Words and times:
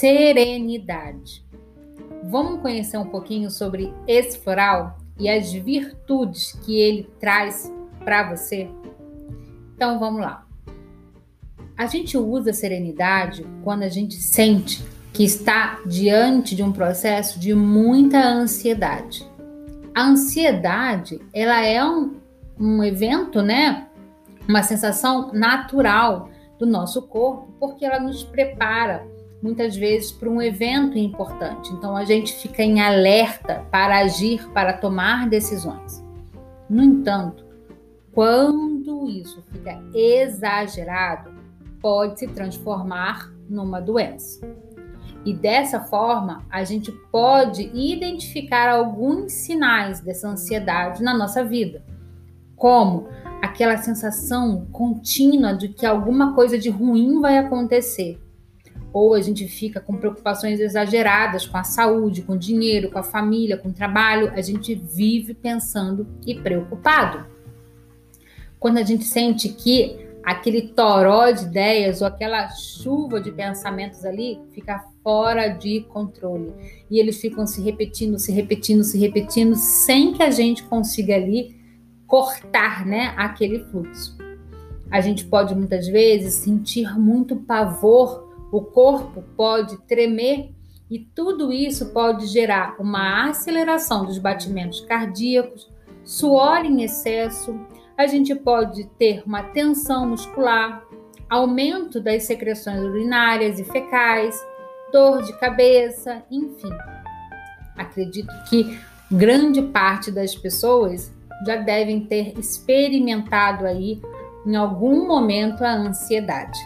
serenidade. 0.00 1.44
Vamos 2.24 2.62
conhecer 2.62 2.96
um 2.96 3.04
pouquinho 3.04 3.50
sobre 3.50 3.92
esse 4.08 4.38
floral 4.38 4.96
e 5.18 5.28
as 5.28 5.52
virtudes 5.52 6.52
que 6.64 6.80
ele 6.80 7.10
traz 7.20 7.70
para 8.02 8.34
você? 8.34 8.70
Então 9.74 9.98
vamos 9.98 10.22
lá. 10.22 10.46
A 11.76 11.84
gente 11.84 12.16
usa 12.16 12.50
serenidade 12.54 13.44
quando 13.62 13.82
a 13.82 13.90
gente 13.90 14.14
sente 14.14 14.82
que 15.12 15.22
está 15.22 15.80
diante 15.84 16.56
de 16.56 16.62
um 16.62 16.72
processo 16.72 17.38
de 17.38 17.54
muita 17.54 18.26
ansiedade. 18.26 19.28
A 19.94 20.04
ansiedade, 20.04 21.20
ela 21.30 21.62
é 21.62 21.84
um, 21.84 22.16
um 22.58 22.82
evento, 22.82 23.42
né? 23.42 23.86
Uma 24.48 24.62
sensação 24.62 25.30
natural 25.34 26.30
do 26.58 26.64
nosso 26.64 27.02
corpo, 27.02 27.52
porque 27.60 27.84
ela 27.84 28.00
nos 28.00 28.24
prepara 28.24 29.06
muitas 29.42 29.76
vezes 29.76 30.12
para 30.12 30.28
um 30.28 30.40
evento 30.40 30.98
importante. 30.98 31.72
Então 31.72 31.96
a 31.96 32.04
gente 32.04 32.32
fica 32.34 32.62
em 32.62 32.80
alerta 32.80 33.66
para 33.70 33.98
agir, 33.98 34.46
para 34.50 34.72
tomar 34.72 35.28
decisões. 35.28 36.04
No 36.68 36.82
entanto, 36.82 37.44
quando 38.12 39.08
isso 39.08 39.42
fica 39.50 39.82
exagerado, 39.94 41.30
pode 41.80 42.20
se 42.20 42.28
transformar 42.28 43.32
numa 43.48 43.80
doença. 43.80 44.40
E 45.24 45.34
dessa 45.34 45.80
forma, 45.80 46.44
a 46.50 46.64
gente 46.64 46.90
pode 47.12 47.70
identificar 47.74 48.70
alguns 48.70 49.32
sinais 49.32 50.00
dessa 50.00 50.28
ansiedade 50.28 51.02
na 51.02 51.12
nossa 51.12 51.44
vida, 51.44 51.82
como 52.56 53.08
aquela 53.42 53.76
sensação 53.78 54.66
contínua 54.72 55.52
de 55.54 55.68
que 55.68 55.84
alguma 55.84 56.34
coisa 56.34 56.58
de 56.58 56.70
ruim 56.70 57.20
vai 57.20 57.36
acontecer. 57.38 58.18
Ou 58.92 59.14
a 59.14 59.20
gente 59.20 59.46
fica 59.46 59.80
com 59.80 59.96
preocupações 59.96 60.60
exageradas 60.60 61.46
com 61.46 61.56
a 61.56 61.64
saúde, 61.64 62.22
com 62.22 62.32
o 62.32 62.38
dinheiro, 62.38 62.90
com 62.90 62.98
a 62.98 63.02
família, 63.02 63.56
com 63.56 63.68
o 63.68 63.72
trabalho, 63.72 64.32
a 64.34 64.40
gente 64.40 64.74
vive 64.74 65.34
pensando 65.34 66.06
e 66.26 66.34
preocupado. 66.34 67.26
Quando 68.58 68.78
a 68.78 68.82
gente 68.82 69.04
sente 69.04 69.48
que 69.48 70.10
aquele 70.22 70.68
toró 70.68 71.30
de 71.30 71.44
ideias 71.44 72.00
ou 72.00 72.06
aquela 72.06 72.48
chuva 72.50 73.20
de 73.20 73.32
pensamentos 73.32 74.04
ali 74.04 74.40
fica 74.52 74.84
fora 75.02 75.48
de 75.48 75.80
controle. 75.88 76.52
E 76.90 76.98
eles 76.98 77.20
ficam 77.20 77.46
se 77.46 77.60
repetindo, 77.62 78.18
se 78.18 78.32
repetindo, 78.32 78.84
se 78.84 78.98
repetindo, 78.98 79.54
sem 79.54 80.12
que 80.12 80.22
a 80.22 80.30
gente 80.30 80.62
consiga 80.64 81.14
ali 81.14 81.58
cortar, 82.06 82.84
né, 82.84 83.14
aquele 83.16 83.60
fluxo. 83.64 84.16
A 84.90 85.00
gente 85.00 85.24
pode 85.24 85.54
muitas 85.54 85.86
vezes 85.86 86.34
sentir 86.34 86.98
muito 86.98 87.36
pavor, 87.36 88.29
o 88.50 88.62
corpo 88.62 89.22
pode 89.36 89.76
tremer 89.82 90.52
e 90.90 90.98
tudo 90.98 91.52
isso 91.52 91.92
pode 91.92 92.26
gerar 92.26 92.76
uma 92.80 93.28
aceleração 93.28 94.04
dos 94.04 94.18
batimentos 94.18 94.80
cardíacos, 94.80 95.70
suor 96.04 96.64
em 96.64 96.82
excesso, 96.82 97.58
a 97.96 98.06
gente 98.06 98.34
pode 98.34 98.86
ter 98.98 99.22
uma 99.24 99.42
tensão 99.42 100.08
muscular, 100.08 100.82
aumento 101.28 102.00
das 102.00 102.24
secreções 102.24 102.80
urinárias 102.80 103.60
e 103.60 103.64
fecais, 103.64 104.36
dor 104.92 105.22
de 105.22 105.32
cabeça, 105.38 106.22
enfim. 106.30 106.72
Acredito 107.76 108.32
que 108.48 108.78
grande 109.10 109.62
parte 109.62 110.10
das 110.10 110.34
pessoas 110.34 111.12
já 111.46 111.56
devem 111.56 112.00
ter 112.06 112.38
experimentado 112.38 113.64
aí 113.66 114.00
em 114.46 114.56
algum 114.56 115.06
momento 115.06 115.62
a 115.62 115.72
ansiedade. 115.72 116.58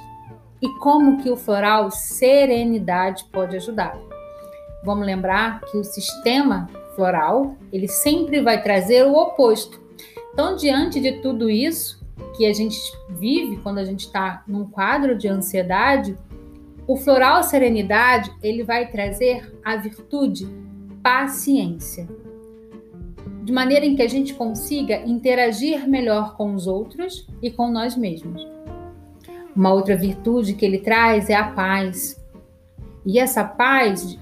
E 0.65 0.69
como 0.79 1.23
que 1.23 1.29
o 1.29 1.37
floral 1.37 1.91
serenidade 1.91 3.27
pode 3.31 3.55
ajudar? 3.55 4.01
Vamos 4.83 5.05
lembrar 5.05 5.61
que 5.61 5.77
o 5.77 5.85
sistema 5.85 6.71
floral, 6.97 7.55
ele 7.71 7.87
sempre 7.87 8.41
vai 8.41 8.63
trazer 8.63 9.05
o 9.05 9.13
oposto. 9.15 9.79
Então, 10.33 10.57
diante 10.57 11.03
de 11.03 11.21
tudo 11.21 11.51
isso 11.51 12.03
que 12.35 12.47
a 12.47 12.53
gente 12.55 12.79
vive 13.11 13.59
quando 13.59 13.77
a 13.77 13.85
gente 13.85 14.07
está 14.07 14.43
num 14.49 14.67
quadro 14.67 15.19
de 15.19 15.29
ansiedade, 15.29 16.17
o 16.87 16.97
floral 16.97 17.43
serenidade 17.43 18.35
ele 18.43 18.63
vai 18.63 18.91
trazer 18.91 19.55
a 19.63 19.77
virtude 19.77 20.49
paciência, 21.03 22.09
de 23.43 23.53
maneira 23.53 23.85
em 23.85 23.95
que 23.95 24.03
a 24.03 24.09
gente 24.09 24.33
consiga 24.33 25.03
interagir 25.05 25.87
melhor 25.87 26.39
com 26.39 26.55
os 26.55 26.67
outros 26.67 27.29
e 27.43 27.51
com 27.51 27.71
nós 27.71 27.95
mesmos. 27.95 28.54
Uma 29.55 29.73
outra 29.73 29.97
virtude 29.97 30.55
que 30.55 30.65
ele 30.65 30.79
traz 30.79 31.31
é 31.31 31.35
a 31.35 31.51
paz. 31.51 32.21
E 33.07 33.19
essa 33.19 33.45
paz, 33.45 34.19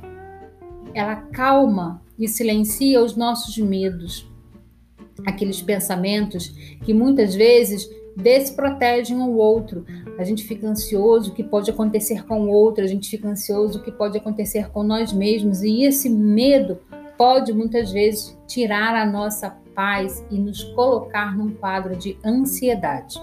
ela 0.94 1.16
calma 1.16 2.02
e 2.18 2.28
silencia 2.28 3.02
os 3.02 3.16
nossos 3.16 3.56
medos 3.58 4.30
aqueles 5.26 5.60
pensamentos 5.60 6.48
que 6.84 6.92
muitas 6.92 7.34
vezes 7.34 7.88
desprotegem 8.16 9.16
o 9.18 9.36
outro. 9.36 9.84
A 10.18 10.24
gente 10.24 10.44
fica 10.44 10.66
ansioso 10.66 11.30
o 11.30 11.34
que 11.34 11.42
pode 11.42 11.70
acontecer 11.70 12.24
com 12.26 12.42
o 12.42 12.50
outro, 12.50 12.84
a 12.84 12.86
gente 12.86 13.08
fica 13.08 13.28
ansioso 13.28 13.78
o 13.78 13.82
que 13.82 13.90
pode 13.90 14.18
acontecer 14.18 14.70
com 14.70 14.82
nós 14.82 15.12
mesmos, 15.12 15.62
e 15.62 15.84
esse 15.84 16.08
medo 16.08 16.78
pode 17.16 17.52
muitas 17.52 17.90
vezes 17.90 18.36
tirar 18.46 18.94
a 18.94 19.06
nossa 19.06 19.50
paz 19.74 20.24
e 20.30 20.38
nos 20.38 20.62
colocar 20.74 21.36
num 21.36 21.50
quadro 21.54 21.96
de 21.96 22.18
ansiedade. 22.24 23.18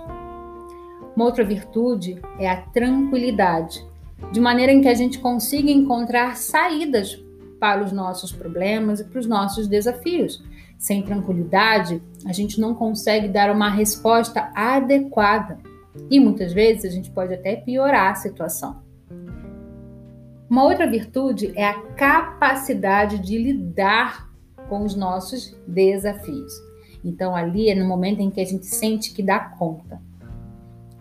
Uma 1.19 1.25
outra 1.25 1.43
virtude 1.43 2.17
é 2.39 2.49
a 2.49 2.61
tranquilidade, 2.61 3.85
de 4.31 4.39
maneira 4.39 4.71
em 4.71 4.79
que 4.79 4.87
a 4.87 4.93
gente 4.93 5.19
consiga 5.19 5.69
encontrar 5.69 6.37
saídas 6.37 7.21
para 7.59 7.83
os 7.83 7.91
nossos 7.91 8.31
problemas 8.31 9.01
e 9.01 9.03
para 9.03 9.19
os 9.19 9.25
nossos 9.25 9.67
desafios 9.67 10.41
sem 10.77 11.03
tranquilidade, 11.03 12.01
a 12.25 12.31
gente 12.31 12.57
não 12.57 12.73
consegue 12.73 13.27
dar 13.27 13.53
uma 13.53 13.69
resposta 13.69 14.49
adequada 14.55 15.59
e 16.09 16.21
muitas 16.21 16.53
vezes 16.53 16.85
a 16.85 16.89
gente 16.89 17.11
pode 17.11 17.33
até 17.33 17.57
piorar 17.57 18.13
a 18.13 18.15
situação. 18.15 18.81
Uma 20.49 20.63
outra 20.63 20.89
virtude 20.89 21.51
é 21.53 21.67
a 21.67 21.81
capacidade 21.97 23.19
de 23.19 23.37
lidar 23.37 24.31
com 24.69 24.85
os 24.85 24.95
nossos 24.95 25.53
desafios. 25.67 26.53
Então, 27.03 27.35
ali 27.35 27.69
é 27.69 27.75
no 27.75 27.85
momento 27.85 28.21
em 28.21 28.31
que 28.31 28.39
a 28.39 28.45
gente 28.45 28.67
sente 28.67 29.11
que 29.11 29.21
dá 29.21 29.37
conta. 29.37 30.07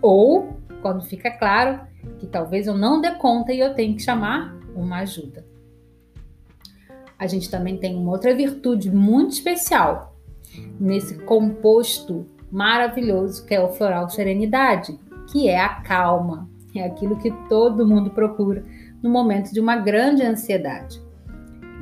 Ou 0.01 0.57
quando 0.83 1.05
fica 1.05 1.31
claro 1.31 1.81
que 2.19 2.27
talvez 2.27 2.67
eu 2.67 2.77
não 2.77 3.01
dê 3.01 3.13
conta 3.13 3.53
e 3.53 3.61
eu 3.61 3.75
tenho 3.75 3.95
que 3.95 4.03
chamar 4.03 4.57
uma 4.75 4.99
ajuda 4.99 5.45
a 7.19 7.27
gente 7.27 7.51
também 7.51 7.77
tem 7.77 7.97
uma 7.97 8.13
outra 8.13 8.35
virtude 8.35 8.91
muito 8.91 9.33
especial 9.33 10.17
nesse 10.79 11.19
composto 11.23 12.27
maravilhoso 12.51 13.45
que 13.45 13.55
é 13.55 13.61
o 13.61 13.69
floral 13.69 14.09
serenidade, 14.09 14.99
que 15.31 15.49
é 15.49 15.61
a 15.61 15.81
calma. 15.81 16.49
É 16.75 16.85
aquilo 16.85 17.17
que 17.17 17.31
todo 17.49 17.87
mundo 17.87 18.11
procura 18.11 18.65
no 19.03 19.11
momento 19.11 19.53
de 19.53 19.59
uma 19.59 19.77
grande 19.77 20.23
ansiedade. 20.23 21.03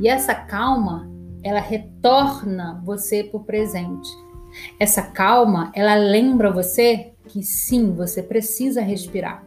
E 0.01 0.09
essa 0.09 0.35
calma, 0.35 1.11
ela 1.43 1.61
retorna 1.61 2.81
você 2.85 3.23
para 3.23 3.37
o 3.37 3.45
presente. 3.45 4.09
Essa 4.81 5.03
calma, 5.03 5.71
ela 5.75 5.95
lembra 5.97 6.51
você 6.51 7.13
que 7.37 7.43
sim, 7.43 7.93
você 7.93 8.23
precisa 8.23 8.81
respirar. 8.81 9.45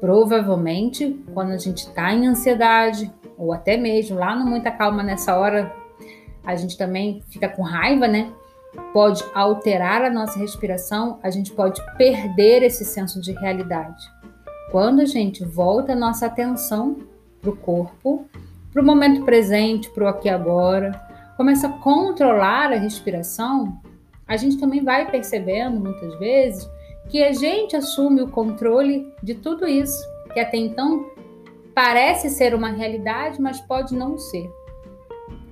Provavelmente, 0.00 1.22
quando 1.34 1.50
a 1.50 1.58
gente 1.58 1.80
está 1.80 2.10
em 2.10 2.26
ansiedade, 2.26 3.12
ou 3.36 3.52
até 3.52 3.76
mesmo 3.76 4.18
lá 4.18 4.34
no 4.34 4.46
Muita 4.46 4.70
Calma 4.70 5.02
nessa 5.02 5.36
hora, 5.36 5.70
a 6.42 6.56
gente 6.56 6.78
também 6.78 7.22
fica 7.28 7.50
com 7.50 7.60
raiva, 7.60 8.08
né? 8.08 8.32
Pode 8.94 9.22
alterar 9.34 10.02
a 10.02 10.10
nossa 10.10 10.38
respiração, 10.38 11.18
a 11.22 11.28
gente 11.28 11.52
pode 11.52 11.82
perder 11.98 12.62
esse 12.62 12.82
senso 12.82 13.20
de 13.20 13.32
realidade. 13.32 14.02
Quando 14.72 15.00
a 15.00 15.06
gente 15.06 15.44
volta 15.44 15.92
a 15.92 15.96
nossa 15.96 16.24
atenção 16.24 16.96
para 17.42 17.50
o 17.50 17.56
corpo, 17.56 18.26
para 18.72 18.80
o 18.80 18.86
momento 18.86 19.22
presente, 19.22 19.90
para 19.90 20.04
o 20.04 20.08
aqui 20.08 20.28
e 20.28 20.30
agora, 20.30 20.92
começa 21.36 21.66
a 21.66 21.72
controlar 21.72 22.72
a 22.72 22.78
respiração, 22.78 23.82
a 24.28 24.36
gente 24.36 24.58
também 24.58 24.84
vai 24.84 25.10
percebendo 25.10 25.80
muitas 25.80 26.16
vezes 26.18 26.70
que 27.08 27.24
a 27.24 27.32
gente 27.32 27.74
assume 27.74 28.20
o 28.20 28.28
controle 28.28 29.12
de 29.22 29.34
tudo 29.34 29.66
isso 29.66 29.98
que 30.32 30.40
até 30.40 30.56
então 30.56 31.10
parece 31.74 32.30
ser 32.30 32.54
uma 32.54 32.68
realidade, 32.68 33.40
mas 33.40 33.60
pode 33.60 33.94
não 33.94 34.18
ser. 34.18 34.50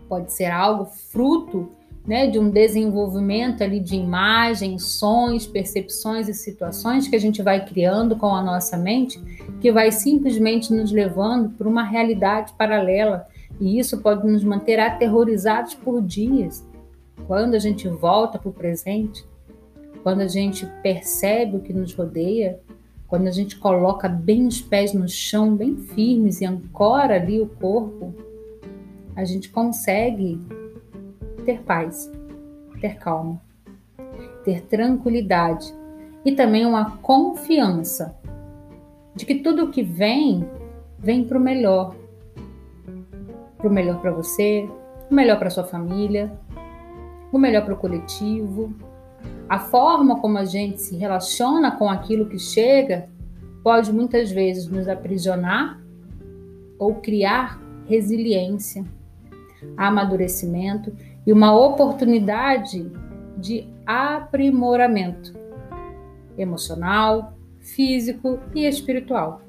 Pode 0.09 0.33
ser 0.33 0.47
algo 0.47 0.85
fruto 0.85 1.71
né, 2.07 2.29
de 2.29 2.39
um 2.39 2.49
desenvolvimento 2.49 3.65
ali 3.65 3.81
de 3.81 3.97
imagens, 3.97 4.85
sons, 4.85 5.47
percepções 5.47 6.29
e 6.29 6.35
situações 6.35 7.09
que 7.09 7.17
a 7.17 7.19
gente 7.19 7.43
vai 7.43 7.65
criando 7.65 8.17
com 8.17 8.29
a 8.35 8.43
nossa 8.43 8.77
mente, 8.77 9.21
que 9.61 9.73
vai 9.73 9.91
simplesmente 9.91 10.73
nos 10.73 10.93
levando 10.93 11.51
para 11.51 11.69
uma 11.69 11.83
realidade 11.83 12.53
paralela. 12.53 13.27
E 13.61 13.79
isso 13.79 13.99
pode 13.99 14.27
nos 14.27 14.45
manter 14.45 14.79
aterrorizados 14.79 15.75
por 15.75 16.03
dias. 16.03 16.65
Quando 17.27 17.55
a 17.55 17.59
gente 17.59 17.89
volta 17.89 18.39
para 18.39 18.49
o 18.49 18.53
presente, 18.53 19.25
quando 20.03 20.21
a 20.21 20.29
gente 20.29 20.67
percebe 20.83 21.57
o 21.57 21.61
que 21.61 21.73
nos 21.73 21.95
rodeia, 21.95 22.61
quando 23.09 23.29
a 23.29 23.31
gente 23.31 23.57
coloca 23.57 24.09
bem 24.09 24.47
os 24.47 24.61
pés 24.61 24.93
no 24.93 25.09
chão, 25.09 25.57
bem 25.57 25.77
firmes 25.77 26.41
e 26.41 26.45
ancora 26.45 27.15
ali 27.15 27.41
o 27.41 27.49
corpo, 27.49 28.15
a 29.15 29.25
gente 29.25 29.49
consegue 29.49 30.41
ter 31.45 31.63
paz, 31.63 32.11
ter 32.81 32.97
calma, 32.97 33.41
ter 34.45 34.63
tranquilidade 34.63 35.73
e 36.25 36.33
também 36.33 36.67
uma 36.67 36.99
confiança 36.99 38.17
de 39.15 39.25
que 39.25 39.37
tudo 39.37 39.71
que 39.71 39.83
vem, 39.83 40.47
vem 40.99 41.25
para 41.25 41.39
o 41.39 41.41
melhor. 41.41 41.95
Para 43.57 43.69
o 43.69 43.73
melhor 43.73 44.01
para 44.01 44.11
você, 44.11 44.69
o 45.11 45.15
melhor 45.15 45.39
para 45.39 45.49
sua 45.49 45.65
família, 45.65 46.31
o 47.33 47.39
melhor 47.39 47.65
para 47.65 47.75
o 47.75 47.77
coletivo, 47.77 48.75
a 49.49 49.59
forma 49.59 50.21
como 50.21 50.39
a 50.39 50.45
gente 50.45 50.81
se 50.81 50.97
relaciona 50.97 51.71
com 51.71 51.89
aquilo 51.89 52.29
que 52.29 52.39
chega 52.39 53.09
pode 53.63 53.93
muitas 53.93 54.31
vezes 54.31 54.69
nos 54.69 54.89
aprisionar 54.89 55.81
ou 56.79 56.95
criar 56.97 57.61
resiliência, 57.89 58.85
amadurecimento 59.77 60.93
e 61.27 61.33
uma 61.33 61.55
oportunidade 61.55 62.91
de 63.37 63.69
aprimoramento 63.85 65.35
emocional, 66.37 67.37
físico 67.59 68.39
e 68.55 68.67
espiritual. 68.67 69.41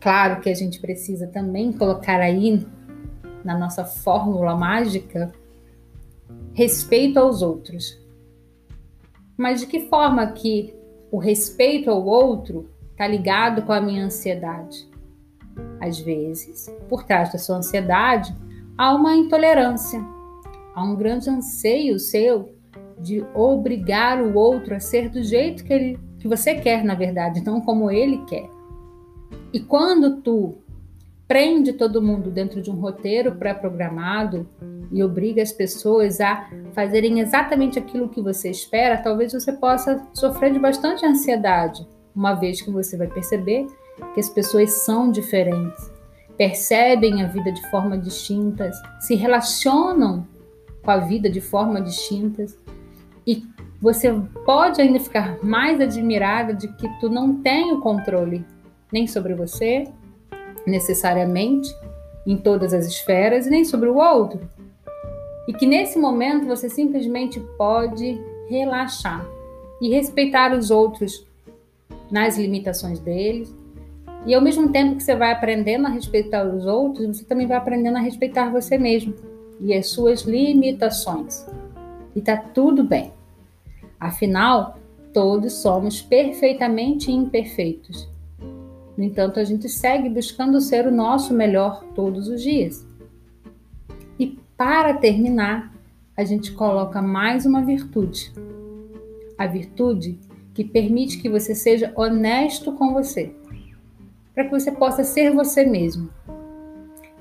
Claro 0.00 0.40
que 0.40 0.50
a 0.50 0.54
gente 0.54 0.80
precisa 0.80 1.26
também 1.26 1.72
colocar 1.72 2.20
aí 2.20 2.66
na 3.44 3.58
nossa 3.58 3.84
fórmula 3.84 4.56
mágica 4.56 5.32
respeito 6.52 7.18
aos 7.18 7.42
outros. 7.42 7.98
Mas 9.36 9.60
de 9.60 9.66
que 9.66 9.88
forma 9.88 10.26
que 10.32 10.74
o 11.10 11.18
respeito 11.18 11.90
ao 11.90 12.04
outro 12.04 12.70
está 12.90 13.06
ligado 13.06 13.62
com 13.62 13.72
a 13.72 13.80
minha 13.80 14.04
ansiedade? 14.04 14.88
Às 15.80 15.98
vezes, 15.98 16.72
por 16.88 17.04
trás 17.04 17.32
da 17.32 17.38
sua 17.38 17.56
ansiedade, 17.56 18.34
há 18.78 18.94
uma 18.94 19.14
intolerância, 19.14 20.00
há 20.74 20.82
um 20.82 20.96
grande 20.96 21.28
anseio 21.28 21.98
seu 21.98 22.54
de 22.98 23.24
obrigar 23.34 24.22
o 24.22 24.34
outro 24.36 24.74
a 24.74 24.80
ser 24.80 25.08
do 25.08 25.22
jeito 25.22 25.64
que, 25.64 25.72
ele, 25.72 25.98
que 26.18 26.28
você 26.28 26.54
quer, 26.54 26.84
na 26.84 26.94
verdade, 26.94 27.42
não 27.42 27.60
como 27.60 27.90
ele 27.90 28.18
quer. 28.26 28.48
E 29.52 29.60
quando 29.60 30.22
tu 30.22 30.61
prende 31.32 31.72
todo 31.72 32.02
mundo 32.02 32.30
dentro 32.30 32.60
de 32.60 32.70
um 32.70 32.74
roteiro 32.74 33.34
pré-programado 33.36 34.46
e 34.92 35.02
obriga 35.02 35.42
as 35.42 35.50
pessoas 35.50 36.20
a 36.20 36.46
fazerem 36.74 37.20
exatamente 37.20 37.78
aquilo 37.78 38.10
que 38.10 38.20
você 38.20 38.50
espera, 38.50 38.98
talvez 38.98 39.32
você 39.32 39.50
possa 39.50 40.06
sofrer 40.12 40.52
de 40.52 40.58
bastante 40.58 41.06
ansiedade, 41.06 41.88
uma 42.14 42.34
vez 42.34 42.60
que 42.60 42.70
você 42.70 42.98
vai 42.98 43.06
perceber 43.06 43.66
que 44.12 44.20
as 44.20 44.28
pessoas 44.28 44.72
são 44.84 45.10
diferentes, 45.10 45.90
percebem 46.36 47.22
a 47.22 47.28
vida 47.28 47.50
de 47.50 47.66
forma 47.70 47.96
distinta, 47.96 48.70
se 49.00 49.14
relacionam 49.14 50.26
com 50.82 50.90
a 50.90 50.98
vida 50.98 51.30
de 51.30 51.40
forma 51.40 51.80
distinta 51.80 52.44
e 53.26 53.42
você 53.80 54.12
pode 54.44 54.82
ainda 54.82 55.00
ficar 55.00 55.42
mais 55.42 55.80
admirada 55.80 56.52
de 56.52 56.68
que 56.74 56.86
tu 57.00 57.08
não 57.08 57.40
tem 57.40 57.72
o 57.72 57.80
controle 57.80 58.44
nem 58.92 59.06
sobre 59.06 59.32
você, 59.32 59.88
necessariamente 60.66 61.74
em 62.26 62.36
todas 62.36 62.72
as 62.72 62.86
esferas 62.86 63.46
e 63.46 63.50
nem 63.50 63.64
sobre 63.64 63.88
o 63.88 63.96
outro. 63.96 64.40
E 65.46 65.52
que 65.52 65.66
nesse 65.66 65.98
momento 65.98 66.46
você 66.46 66.68
simplesmente 66.68 67.40
pode 67.58 68.20
relaxar 68.48 69.26
e 69.80 69.88
respeitar 69.90 70.56
os 70.56 70.70
outros 70.70 71.26
nas 72.10 72.38
limitações 72.38 73.00
deles. 73.00 73.54
E 74.24 74.34
ao 74.34 74.40
mesmo 74.40 74.70
tempo 74.70 74.96
que 74.96 75.02
você 75.02 75.16
vai 75.16 75.32
aprendendo 75.32 75.86
a 75.86 75.90
respeitar 75.90 76.46
os 76.46 76.64
outros, 76.64 77.16
você 77.16 77.24
também 77.24 77.46
vai 77.46 77.56
aprendendo 77.56 77.96
a 77.96 78.00
respeitar 78.00 78.50
você 78.50 78.78
mesmo 78.78 79.14
e 79.60 79.74
as 79.74 79.88
suas 79.88 80.22
limitações. 80.22 81.44
E 82.14 82.20
tá 82.20 82.36
tudo 82.36 82.84
bem. 82.84 83.12
Afinal, 83.98 84.78
todos 85.12 85.54
somos 85.54 86.00
perfeitamente 86.00 87.10
imperfeitos 87.10 88.11
no 88.96 89.04
entanto, 89.04 89.40
a 89.40 89.44
gente 89.44 89.68
segue 89.68 90.08
buscando 90.08 90.60
ser 90.60 90.86
o 90.86 90.92
nosso 90.92 91.32
melhor 91.32 91.84
todos 91.94 92.28
os 92.28 92.42
dias. 92.42 92.86
E 94.18 94.38
para 94.56 94.94
terminar, 94.94 95.72
a 96.16 96.24
gente 96.24 96.52
coloca 96.52 97.00
mais 97.00 97.46
uma 97.46 97.62
virtude. 97.62 98.32
A 99.38 99.46
virtude 99.46 100.18
que 100.52 100.62
permite 100.62 101.18
que 101.18 101.28
você 101.28 101.54
seja 101.54 101.92
honesto 101.96 102.72
com 102.72 102.92
você, 102.92 103.34
para 104.34 104.44
que 104.44 104.50
você 104.50 104.70
possa 104.70 105.02
ser 105.02 105.32
você 105.32 105.64
mesmo. 105.64 106.10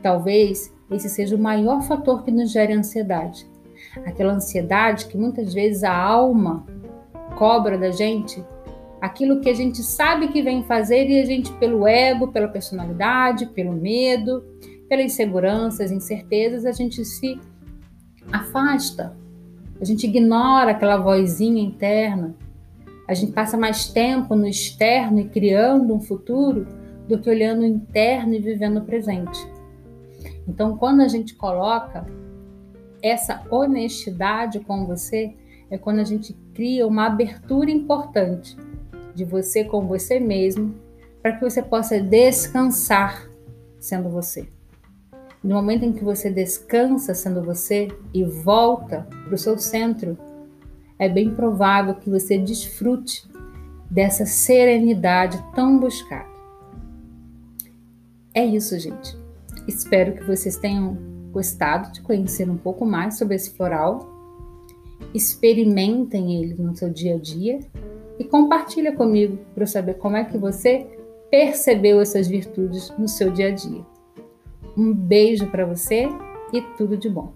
Talvez 0.02 0.74
esse 0.90 1.10
seja 1.10 1.36
o 1.36 1.40
maior 1.40 1.82
fator 1.84 2.24
que 2.24 2.32
nos 2.32 2.52
gere 2.52 2.74
ansiedade. 2.74 3.50
Aquela 4.06 4.34
ansiedade 4.34 5.06
que 5.06 5.18
muitas 5.18 5.54
vezes 5.54 5.84
a 5.84 5.96
alma 5.96 6.66
cobra 7.38 7.78
da 7.78 7.92
gente 7.92 8.44
aquilo 9.01 9.42
que 9.42 9.50
a 9.50 9.53
gente 9.53 9.81
sabe 9.81 10.27
que 10.27 10.44
vem 10.44 10.63
fazer 10.63 11.09
e 11.09 11.19
a 11.19 11.25
gente, 11.25 11.51
pelo 11.53 11.88
ego, 11.88 12.27
pela 12.27 12.48
personalidade, 12.48 13.48
pelo 13.48 13.74
medo, 13.74 14.44
pelas 14.88 15.06
inseguranças, 15.06 15.92
incertezas, 15.92 16.65
a 16.65 16.71
gente 16.71 17.03
se 17.03 17.39
afasta, 18.31 19.18
a 19.81 19.83
gente 19.83 20.06
ignora 20.06 20.71
aquela 20.71 20.98
vozinha 20.98 21.62
interna, 21.63 22.36
a 23.07 23.15
gente 23.15 23.31
passa 23.31 23.57
mais 23.57 23.88
tempo 23.88 24.36
no 24.36 24.48
externo 24.48 25.19
e 25.19 25.27
criando 25.27 25.95
um 25.95 26.00
futuro 26.00 26.68
do 27.07 27.18
que 27.18 27.30
olhando 27.30 27.62
o 27.62 27.65
interno 27.65 28.36
e 28.36 28.39
vivendo 28.39 28.77
o 28.77 28.86
presente. 28.86 29.39
Então, 30.48 30.77
quando 30.77 31.01
a 31.01 31.07
gente 31.07 31.33
coloca 31.36 32.06
essa 33.01 33.44
honestidade 33.50 34.59
com 34.59 34.86
você, 34.86 35.36
é 35.71 35.77
quando 35.77 36.00
a 36.00 36.03
gente 36.03 36.33
cria 36.53 36.86
uma 36.86 37.07
abertura 37.07 37.71
importante 37.71 38.56
de 39.13 39.25
você 39.25 39.63
com 39.63 39.88
você 39.88 40.19
mesmo, 40.19 40.75
para 41.22 41.34
que 41.34 41.42
você 41.42 41.62
possa 41.62 42.00
descansar 42.02 43.30
sendo 43.80 44.10
você. 44.10 44.48
No 45.44 45.56
momento 45.56 45.84
em 45.84 45.94
que 45.94 46.04
você 46.04 46.30
descansa 46.30 47.13
sendo 47.13 47.42
você 47.42 47.88
e 48.13 48.24
volta 48.24 49.08
para 49.25 49.34
o 49.34 49.38
seu 49.38 49.58
centro, 49.58 50.18
é 51.00 51.10
bem 51.10 51.34
provável 51.34 51.96
que 51.96 52.10
você 52.10 52.38
desfrute 52.38 53.27
dessa 53.89 54.25
serenidade 54.25 55.44
tão 55.56 55.80
buscada. 55.80 56.30
É 58.34 58.46
isso, 58.46 58.80
gente. 58.80 59.18
Espero 59.68 60.13
que 60.13 60.24
vocês 60.24 60.58
tenham 60.58 60.96
gostado 61.32 61.91
de 61.91 62.01
conhecer 62.01 62.50
um 62.50 62.58
pouco 62.58 62.86
mais 62.86 63.18
sobre 63.18 63.36
esse 63.36 63.51
floral. 63.51 64.08
Experimentem 65.13 66.41
ele 66.41 66.53
no 66.53 66.75
seu 66.75 66.89
dia 66.89 67.15
a 67.15 67.18
dia 67.18 67.60
e 68.22 68.24
compartilha 68.24 68.96
comigo 68.96 69.40
para 69.56 69.66
saber 69.66 69.96
como 69.96 70.16
é 70.16 70.24
que 70.24 70.38
você 70.38 70.86
percebeu 71.32 72.00
essas 72.00 72.28
virtudes 72.28 72.94
no 72.96 73.08
seu 73.08 73.32
dia 73.32 73.48
a 73.48 73.51
dia. 73.51 73.84
Um 74.78 74.94
beijo 74.94 75.48
para 75.48 75.66
você 75.66 76.08
e 76.54 76.62
tudo 76.78 76.96
de 76.96 77.10
bom. 77.10 77.34